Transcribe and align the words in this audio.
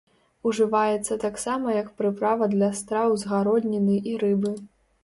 Ужываецца 0.51 1.17
таксама 1.25 1.75
як 1.77 1.91
прыправа 2.01 2.51
да 2.59 2.71
страў 2.81 3.09
з 3.27 3.35
гародніны 3.35 4.05
і 4.13 4.21
рыбы. 4.27 4.59